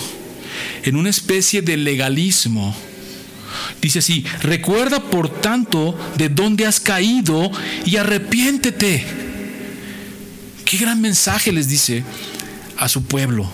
[0.84, 2.74] en una especie de legalismo.
[3.82, 7.52] Dice así, recuerda por tanto de dónde has caído
[7.86, 9.06] y arrepiéntete.
[10.64, 12.04] Qué gran mensaje les dice
[12.78, 13.50] a su pueblo.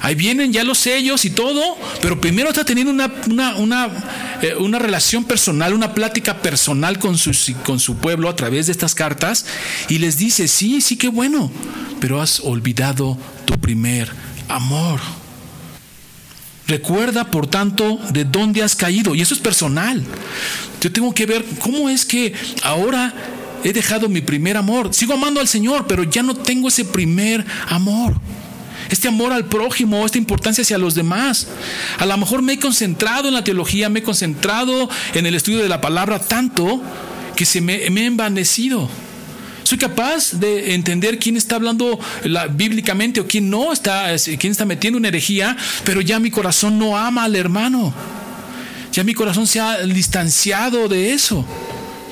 [0.00, 3.94] Ahí vienen ya los sellos y todo, pero primero está teniendo una, una,
[4.42, 7.32] eh, una, relación personal, una plática personal con su,
[7.64, 9.46] con su pueblo a través de estas cartas
[9.88, 11.50] y les dice, sí, sí, qué bueno,
[12.00, 14.10] pero has olvidado tu primer
[14.48, 15.00] amor.
[16.66, 19.14] Recuerda, por tanto, de dónde has caído.
[19.14, 20.04] Y eso es personal.
[20.82, 23.14] Yo tengo que ver cómo es que ahora
[23.64, 24.92] he dejado mi primer amor.
[24.92, 28.20] Sigo amando al Señor, pero ya no tengo ese primer amor
[28.90, 31.48] este amor al prójimo, esta importancia hacia los demás.
[31.98, 35.58] A lo mejor me he concentrado en la teología, me he concentrado en el estudio
[35.58, 36.82] de la palabra tanto
[37.36, 38.88] que se me, he envanecido.
[39.62, 41.98] Soy capaz de entender quién está hablando
[42.50, 46.96] bíblicamente o quién no está, quién está metiendo una herejía, pero ya mi corazón no
[46.96, 47.92] ama al hermano.
[48.92, 51.44] Ya mi corazón se ha distanciado de eso.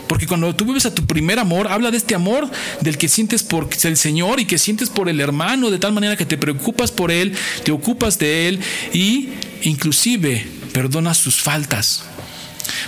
[0.06, 2.48] Porque cuando tú vives a tu primer amor, habla de este amor
[2.80, 6.16] del que sientes por el Señor y que sientes por el hermano, de tal manera
[6.16, 8.60] que te preocupas por él, te ocupas de él
[8.92, 9.30] y
[9.62, 12.04] inclusive perdonas sus faltas.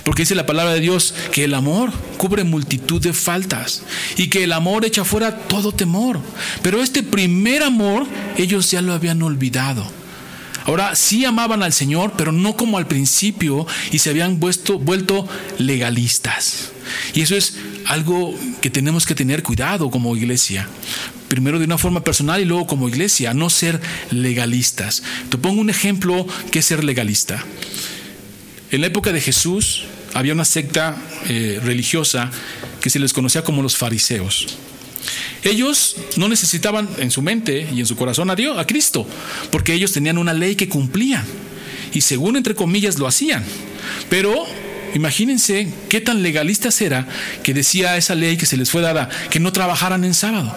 [0.05, 3.83] Porque dice la palabra de Dios que el amor cubre multitud de faltas
[4.17, 6.21] y que el amor echa fuera todo temor.
[6.63, 9.91] Pero este primer amor ellos ya lo habían olvidado.
[10.65, 16.71] Ahora sí amaban al Señor, pero no como al principio y se habían vuelto, legalistas.
[17.15, 17.55] Y eso es
[17.87, 20.69] algo que tenemos que tener cuidado como iglesia.
[21.29, 25.03] Primero de una forma personal y luego como iglesia, no ser legalistas.
[25.29, 27.45] Te pongo un ejemplo que es ser legalista.
[28.71, 30.97] En la época de Jesús había una secta
[31.29, 32.31] eh, religiosa
[32.81, 34.59] que se les conocía como los fariseos.
[35.43, 39.07] Ellos no necesitaban en su mente y en su corazón a Dios, a Cristo,
[39.51, 41.25] porque ellos tenían una ley que cumplían
[41.93, 43.45] y según entre comillas lo hacían.
[44.09, 44.47] Pero
[44.95, 47.07] imagínense qué tan legalistas era
[47.43, 50.55] que decía esa ley que se les fue dada que no trabajaran en sábado.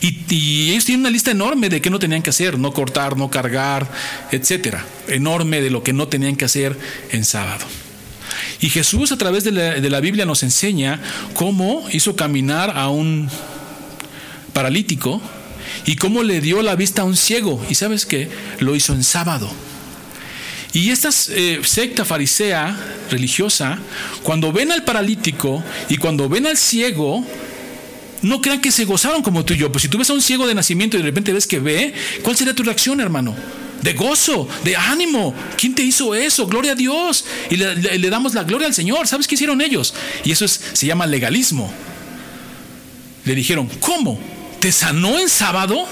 [0.00, 3.16] Y, y, ellos tienen una lista enorme de qué no tenían que hacer, no cortar,
[3.16, 3.88] no cargar,
[4.32, 6.76] etcétera, enorme de lo que no tenían que hacer
[7.12, 7.64] en sábado.
[8.62, 9.50] Y Jesús a través de
[9.90, 11.00] la, Biblia nos enseña
[11.34, 13.28] cómo hizo caminar a un
[14.52, 15.20] paralítico
[15.84, 17.60] y cómo le dio la vista a un ciego.
[17.68, 18.30] Y sabes qué?
[18.60, 19.50] Lo hizo en sábado.
[20.72, 22.76] Y esta eh, secta farisea
[23.10, 23.80] religiosa,
[24.22, 27.26] cuando ven al paralítico y cuando ven al ciego,
[28.22, 29.72] no crean que se gozaron como tú y yo.
[29.72, 31.94] Pues si tú ves a un ciego de nacimiento y de repente ves que ve,
[32.22, 33.34] ¿cuál sería tu reacción, hermano?
[33.82, 35.34] De gozo, de ánimo.
[35.56, 36.46] ¿Quién te hizo eso?
[36.46, 37.24] Gloria a Dios.
[37.50, 39.08] Y le, damos la gloria al Señor.
[39.08, 39.92] ¿Sabes qué hicieron ellos?
[40.24, 41.72] Y eso se llama legalismo.
[43.24, 44.18] Le dijeron, ¿cómo?
[44.60, 45.86] ¿Te sanó en sábado?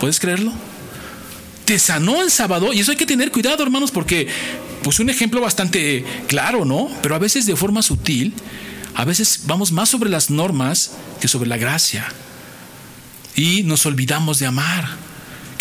[0.00, 0.52] ¿Puedes creerlo?
[1.64, 2.72] Te sanó en sábado.
[2.72, 4.28] Y eso hay que tener cuidado, hermanos, porque,
[4.82, 6.88] pues un ejemplo bastante claro, ¿no?
[7.02, 8.32] Pero a veces de forma sutil,
[8.94, 12.06] a veces vamos más sobre las normas que sobre la gracia.
[13.36, 15.13] y nos olvidamos de amar.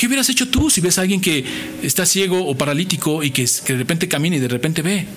[0.04, 1.46] ¿Qué hubieras hecho tú si ves a alguien que
[1.82, 5.08] está ciego o paralítico y que, de repente camina y de repente ve?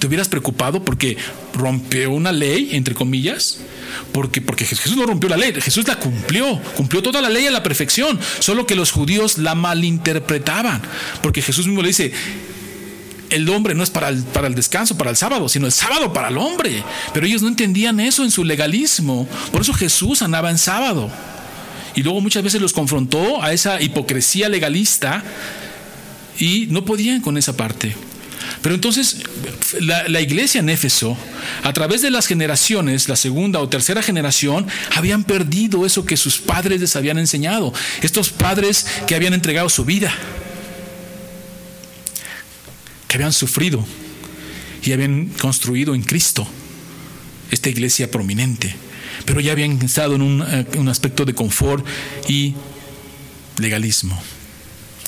[0.00, 1.16] ¿Te hubieras preocupado porque
[1.54, 3.58] rompió una ley, entre comillas?
[4.10, 7.52] Porque, porque Jesús no rompió la ley, Jesús la cumplió, cumplió toda la ley a
[7.52, 10.82] la perfección, solo que los judíos la malinterpretaban,
[11.22, 12.12] porque Jesús mismo le dice,
[13.30, 16.12] el hombre no es para el, para el descanso, para el sábado, sino el sábado
[16.12, 16.82] para el hombre.
[17.14, 19.28] Pero ellos no entendían eso en su legalismo.
[19.52, 21.08] Por eso Jesús andaba en sábado.
[21.94, 25.22] Y luego muchas veces los confrontó a esa hipocresía legalista
[26.38, 27.94] y no podían con esa parte.
[28.62, 29.22] Pero entonces
[29.80, 31.16] la, iglesia en Éfeso,
[31.62, 36.38] a través de las generaciones, la segunda o tercera generación, habían perdido eso que sus
[36.38, 37.72] padres les habían enseñado.
[38.02, 40.14] Estos padres que habían entregado su vida
[43.08, 43.84] que habían sufrido
[44.84, 46.46] y habían construido en Cristo
[47.50, 48.76] esta iglesia prominente,
[49.28, 51.84] pero ya habían estado en un, eh, aspecto de confort
[52.28, 52.54] y
[53.58, 54.18] legalismo.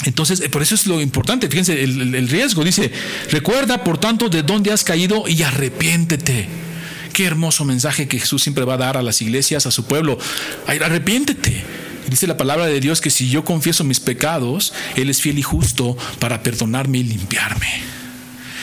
[0.04, 2.92] Entonces, eh, por eso es lo importante, fíjense, el, el, riesgo dice,
[3.30, 6.48] recuerda por tanto de dónde has caído y arrepiéntete.
[7.14, 10.18] Qué hermoso mensaje que Jesús siempre va a dar a las iglesias, a su pueblo.
[10.66, 11.64] Arrepiéntete.
[12.06, 15.42] Dice la palabra de Dios que si yo confieso mis pecados, Él es fiel y
[15.42, 17.82] justo para perdonarme y limpiarme.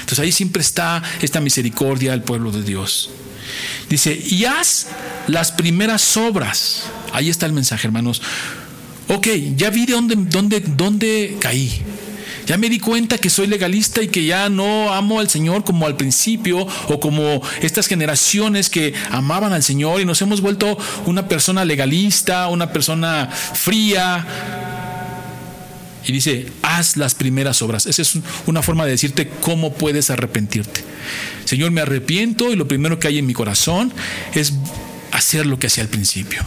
[0.01, 3.09] Entonces ahí siempre está esta misericordia al pueblo de Dios.
[3.89, 4.87] Dice, y haz
[5.27, 6.83] las primeras obras.
[7.13, 8.21] Ahí está el mensaje, hermanos.
[9.07, 11.83] Ok, ya vi de dónde, dónde, dónde caí.
[12.47, 15.85] Ya me di cuenta que soy legalista y que ya no amo al Señor como
[15.85, 21.27] al principio o como estas generaciones que amaban al Señor y nos hemos vuelto una
[21.27, 24.25] persona legalista, una persona fría.
[26.07, 27.85] Y dice, haz las primeras obras.
[27.85, 28.13] Esa es
[28.45, 30.81] una forma de decirte cómo puedes arrepentirte.
[31.45, 33.93] Señor, me arrepiento y lo primero que hay en mi corazón
[34.33, 34.53] es
[35.11, 36.41] hacer lo que hacía al principio.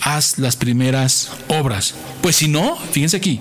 [0.00, 1.94] Haz las primeras obras.
[2.22, 3.40] Pues si no, fíjense aquí,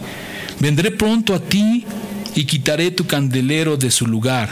[0.59, 1.85] Vendré pronto a ti
[2.33, 4.49] y quitaré tu candelero de su lugar,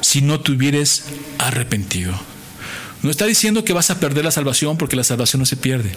[0.00, 1.04] si no te hubieres
[1.38, 2.14] arrepentido.
[3.02, 5.90] No está diciendo que vas a perder la salvación porque la salvación no se pierde.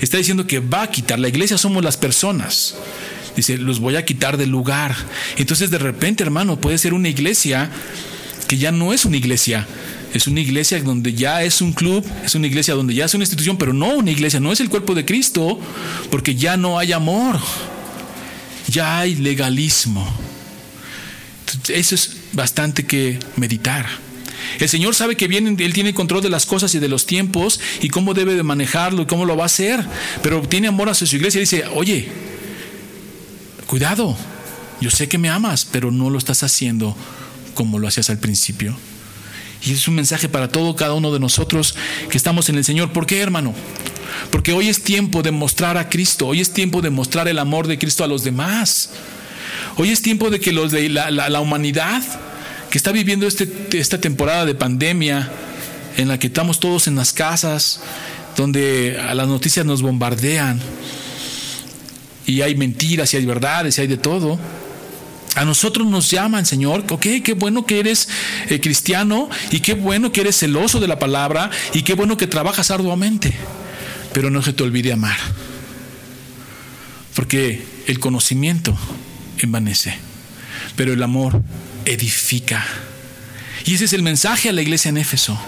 [0.00, 1.20] Está diciendo que va a quitar.
[1.20, 2.74] La iglesia somos las personas.
[3.40, 4.94] Dice, los voy a quitar del lugar.
[5.36, 7.70] Entonces de repente, hermano, puede ser una iglesia
[8.48, 9.66] que ya no es una iglesia.
[10.12, 13.22] Es una iglesia donde ya es un club, es una iglesia donde ya es una
[13.22, 15.60] institución, pero no una iglesia, no es el cuerpo de Cristo,
[16.10, 17.38] porque ya no hay amor
[18.70, 20.06] ya hay legalismo.
[21.68, 23.86] Eso es bastante que meditar.
[24.58, 27.60] El Señor sabe que bien Él tiene control de las cosas y de los tiempos
[27.82, 29.84] y cómo debe de manejarlo y cómo lo va a hacer.
[30.22, 32.08] Pero tiene amor hacia su iglesia y dice, oye,
[33.70, 34.16] cuidado,
[34.80, 36.96] yo sé que me amas, pero no lo estás haciendo
[37.54, 38.76] como lo hacías al principio.
[39.64, 41.76] Y es un mensaje para todo, cada uno de nosotros
[42.10, 42.92] que estamos en el Señor.
[42.92, 43.54] ¿Por qué, hermano?
[44.32, 47.68] Porque hoy es tiempo de mostrar a Cristo, hoy es tiempo de mostrar el amor
[47.68, 48.90] de Cristo a los demás.
[49.76, 52.02] Hoy es tiempo de que la, humanidad
[52.70, 55.30] que está viviendo este, esta temporada de pandemia,
[55.96, 57.82] en la que estamos todos en las casas,
[58.36, 60.60] donde a las noticias nos bombardean,
[62.30, 64.38] y hay mentiras, y hay verdades, y hay de todo.
[65.36, 68.08] A nosotros nos llaman, Señor, ok, qué bueno que eres
[68.48, 72.26] eh, cristiano y qué bueno que eres celoso de la palabra y qué bueno que
[72.26, 73.34] trabajas arduamente
[74.12, 75.16] pero no se te olvide amar.
[77.14, 78.76] Porque el conocimiento
[79.38, 79.94] envanece,
[80.76, 81.42] pero el amor
[81.84, 82.64] edifica.
[83.64, 85.38] Y ese es el mensaje a la iglesia en Éfeso.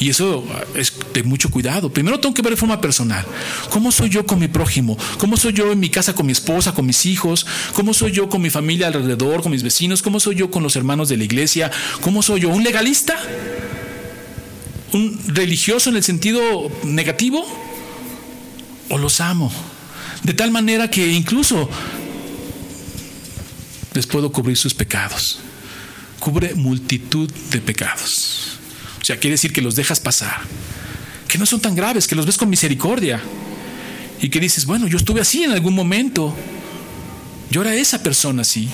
[0.00, 1.92] Y eso es de mucho cuidado.
[1.92, 3.24] Primero tengo que ver de forma personal.
[3.70, 4.98] ¿Cómo soy yo con mi prójimo?
[5.18, 7.46] ¿Cómo soy yo en mi casa con mi esposa, con mis hijos?
[7.74, 10.02] ¿Cómo soy yo con mi familia alrededor, con mis vecinos?
[10.02, 11.70] ¿Cómo soy yo con los hermanos de la iglesia?
[12.00, 12.48] ¿Cómo soy yo?
[12.48, 13.16] ¿Un legalista?
[14.92, 16.40] ¿Un religioso en el sentido
[16.82, 17.46] negativo?
[18.90, 19.50] o los amo.
[20.22, 21.70] De tal manera que incluso
[23.94, 25.38] les puedo cubrir sus pecados.
[26.18, 28.59] Cubre multitud de pecados.
[29.10, 30.38] Sea, quiere decir que los dejas pasar.
[31.26, 33.20] Que no son tan graves, que los ves con misericordia.
[34.20, 36.32] Y que dices, bueno, yo estuve así en algún momento.
[37.50, 38.68] Yo era esa persona así.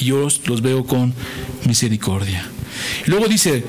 [0.00, 1.14] Y yo los veo con
[1.64, 2.50] misericordia.
[3.06, 3.62] luego dice,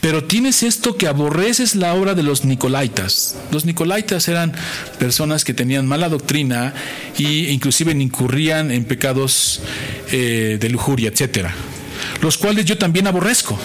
[0.00, 3.36] Pero tienes esto que aborreces la obra de los Nicolaitas.
[3.52, 4.52] Los Nicolaitas eran
[4.98, 6.74] personas que tenían mala doctrina
[7.16, 9.60] e inclusive incurrían en pecados
[10.10, 11.54] eh, de lujuria, etcétera,
[12.20, 13.58] los cuales yo también aborrezco.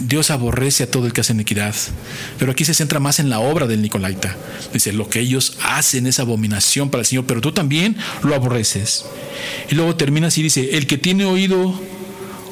[0.00, 1.74] Dios aborrece a todo el que hace iniquidad.
[2.38, 4.36] Pero aquí se centra más en la obra del Nicolaita.
[4.72, 9.04] Dice, lo que ellos hacen es abominación para el Señor, pero tú también lo aborreces.
[9.70, 11.80] Y luego termina así, dice, el que tiene oído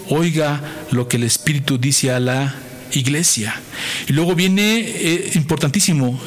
[0.08, 0.60] oiga
[0.90, 2.54] lo que el Espíritu dice a la
[2.92, 3.60] iglesia.
[4.08, 6.20] Y luego viene, eh, importantísimo,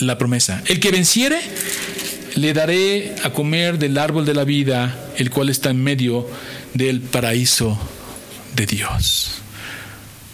[0.00, 0.62] la promesa.
[0.66, 1.38] El que venciere,
[2.36, 6.28] le daré a comer del árbol de la vida, el cual está en medio
[6.74, 7.78] del paraíso
[8.54, 9.38] de Dios.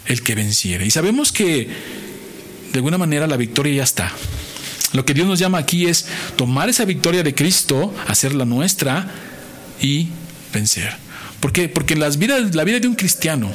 [0.05, 0.85] El que venciere.
[0.85, 1.69] Y sabemos que
[2.71, 4.11] de alguna manera la victoria ya está.
[4.91, 9.09] Lo que Dios nos llama aquí es tomar esa victoria de Cristo, hacerla nuestra
[9.81, 10.09] y
[10.53, 10.93] vencer.
[11.39, 11.69] ¿Por qué?
[11.69, 13.49] Porque las vidas, la vida de un cristiano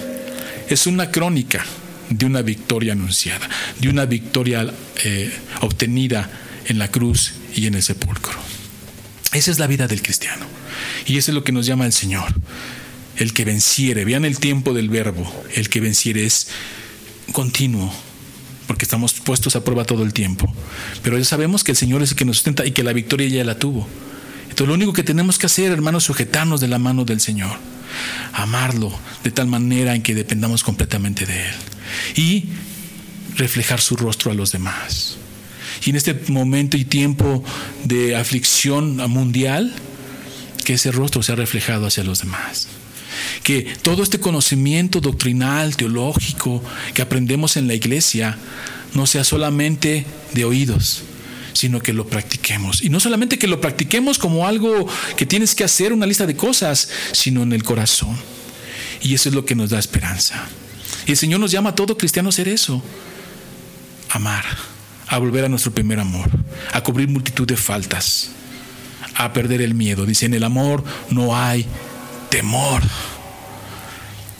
[0.68, 1.64] es una crónica
[2.08, 3.46] de una victoria anunciada,
[3.78, 4.72] de una victoria
[5.04, 5.30] eh,
[5.60, 6.30] obtenida
[6.68, 8.38] en la cruz y en el sepulcro.
[9.32, 10.46] Esa es la vida del cristiano.
[11.06, 12.32] Y eso es lo que nos llama el Señor.
[13.16, 16.48] El que venciere, vean el tiempo del verbo, el que venciere es
[17.32, 17.92] continuo,
[18.66, 20.52] porque estamos puestos a prueba todo el tiempo.
[21.02, 23.28] Pero ya sabemos que el Señor es el que nos sustenta y que la victoria
[23.28, 23.88] ya la tuvo.
[24.44, 27.58] Entonces lo único que tenemos que hacer, hermanos, sujetarnos de la mano del Señor,
[28.32, 31.54] amarlo de tal manera en que dependamos completamente de Él
[32.16, 32.44] y
[33.36, 35.18] reflejar su rostro a los demás.
[35.84, 37.44] Y en este momento y tiempo
[37.84, 39.74] de aflicción mundial,
[40.64, 42.68] que ese rostro sea reflejado hacia los demás
[43.42, 46.62] que todo este conocimiento doctrinal, teológico
[46.94, 48.36] que aprendemos en la iglesia
[48.94, 50.04] no sea solamente
[50.34, 51.02] de oídos,
[51.52, 52.82] sino que lo practiquemos.
[52.82, 56.36] Y no solamente que lo practiquemos como algo que tienes que hacer, una lista de
[56.36, 58.16] cosas, sino en el corazón.
[59.02, 60.46] Y eso es lo que nos da esperanza.
[61.06, 62.82] Y el Señor nos llama a todo cristiano a hacer eso,
[64.10, 64.44] amar,
[65.08, 66.28] a volver a nuestro primer amor,
[66.72, 68.30] a cubrir multitud de faltas,
[69.14, 70.06] a perder el miedo.
[70.06, 71.66] Dice, en el amor no hay
[72.30, 72.82] temor.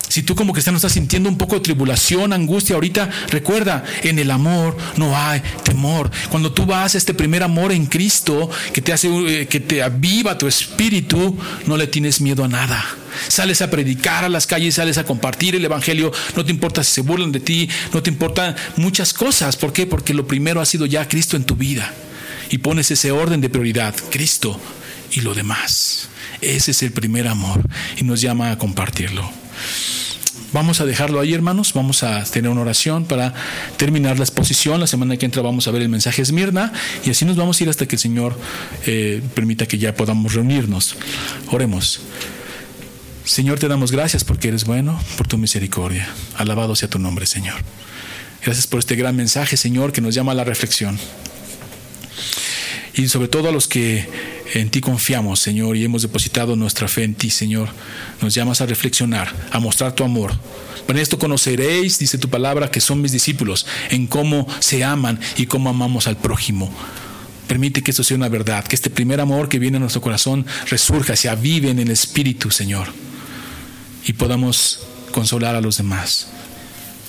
[0.08, 4.30] Si tú como cristiano estás sintiendo un poco de tribulación, angustia ahorita, recuerda, en el
[4.30, 6.10] amor no hay temor.
[6.30, 9.82] Cuando tú vas a este primer amor en Cristo, que te hace eh, que te
[9.82, 12.84] aviva tu espíritu, no le tienes miedo a nada.
[13.28, 16.92] Sales a predicar a las calles, sales a compartir el evangelio, no te importa si
[16.92, 19.56] se burlan de ti, no te importan muchas cosas.
[19.56, 19.86] ¿Por qué?
[19.86, 21.92] Porque lo primero ha sido ya Cristo en tu vida.
[22.50, 24.58] Y pones ese orden de prioridad, Cristo
[25.12, 26.08] y lo demás.
[26.40, 27.60] Ese es el primer amor
[27.96, 29.30] y nos llama a compartirlo.
[30.52, 31.74] Vamos a dejarlo ahí, hermanos.
[31.74, 33.34] Vamos a tener una oración para
[33.76, 34.80] terminar la exposición.
[34.80, 36.72] La semana que entra vamos a ver el mensaje Esmirna
[37.04, 38.38] y así nos vamos a ir hasta que el Señor
[38.86, 40.96] eh, permita que ya podamos reunirnos.
[41.50, 42.00] Oremos.
[43.28, 46.08] Señor, te damos gracias porque eres bueno, por tu misericordia.
[46.38, 47.56] Alabado sea tu nombre, Señor.
[48.42, 50.98] Gracias por este gran mensaje, Señor, que nos llama a la reflexión.
[52.94, 54.08] Y sobre todo a los que
[54.54, 57.68] en ti confiamos, Señor, y hemos depositado nuestra fe en ti, Señor.
[58.22, 60.32] Nos llamas a reflexionar, a mostrar tu amor.
[60.88, 65.44] En esto conoceréis, dice tu palabra, que son mis discípulos, en cómo se aman y
[65.44, 66.72] cómo amamos al prójimo.
[67.46, 70.46] Permite que esto sea una verdad, que este primer amor que viene a nuestro corazón
[70.70, 72.88] resurja, se avive en el Espíritu, Señor,
[74.08, 74.80] y podamos
[75.12, 76.28] consolar a los demás,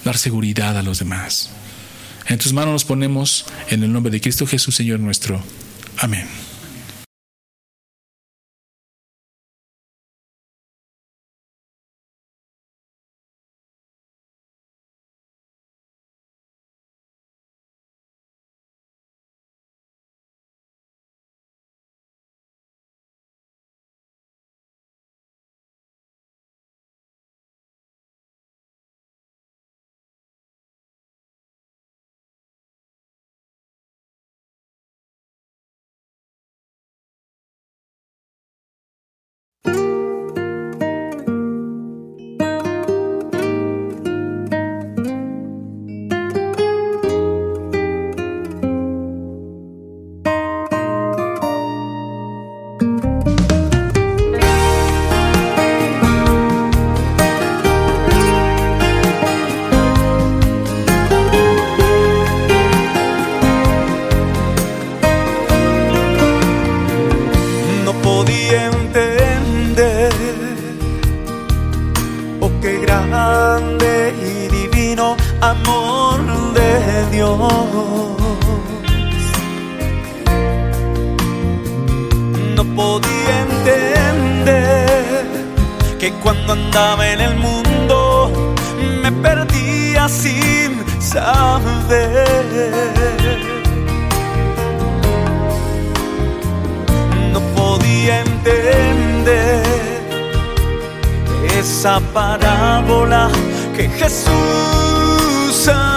[0.03, 1.49] dar seguridad a los demás.
[2.27, 5.41] En tus manos nos ponemos en el nombre de Cristo Jesús, Señor nuestro.
[5.97, 6.48] Amén.
[75.49, 77.37] amor de Dios.
[82.55, 85.25] No podía entender
[85.99, 88.55] que cuando andaba en el mundo
[89.01, 92.45] me perdía sin saber.
[97.33, 99.63] No podía entender
[101.57, 103.29] esa parábola
[103.75, 104.98] que Jesús
[105.59, 105.89] Jesús.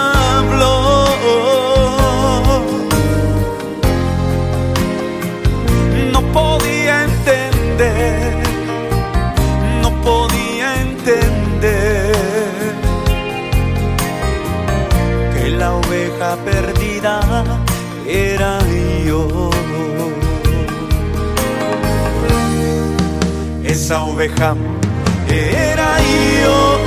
[6.13, 8.43] No podía entender,
[9.81, 12.13] no podía entender
[15.35, 17.21] que la oveja perdida
[18.07, 18.59] era
[19.07, 19.51] yo.
[23.65, 24.57] Esa oveja
[25.29, 25.99] era
[26.43, 26.82] yo.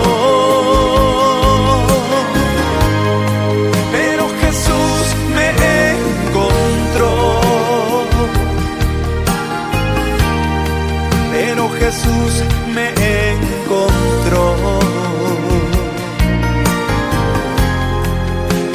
[11.96, 12.44] Jesús
[12.74, 12.90] me
[13.30, 14.56] encontró.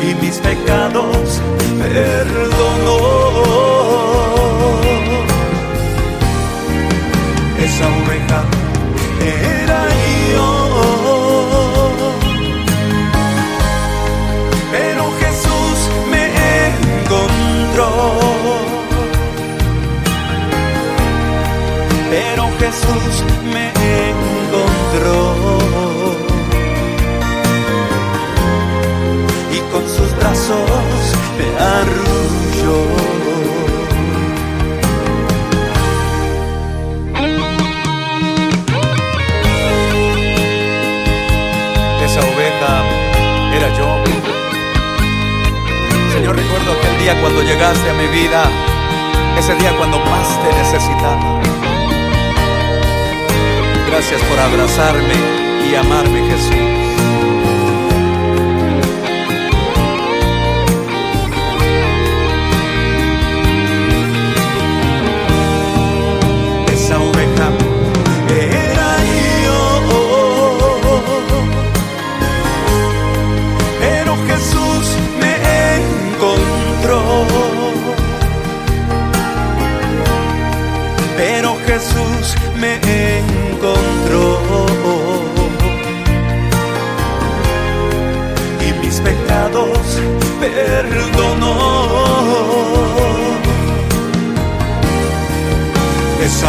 [0.02, 1.42] Y mis pecados
[1.78, 3.29] perdonó.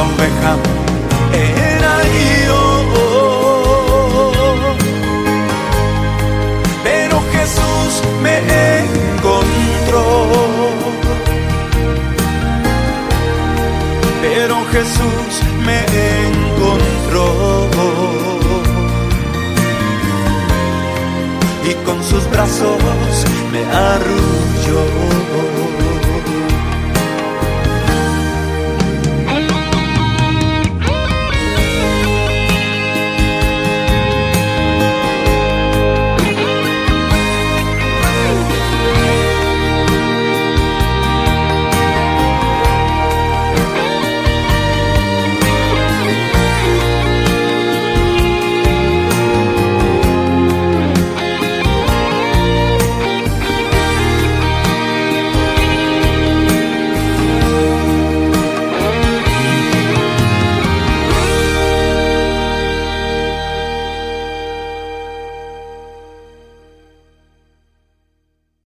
[0.02, 0.54] oveja
[1.34, 1.96] era
[2.46, 2.62] yo.
[6.84, 7.92] Pero Jesús
[8.24, 8.36] me
[8.80, 10.04] encontró.
[14.22, 15.34] Pero Jesús
[15.66, 15.80] me
[16.26, 17.26] encontró.
[21.70, 22.78] Y con sus brazos
[23.52, 25.21] me arrulló.